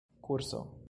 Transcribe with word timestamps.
kurso 0.21 0.71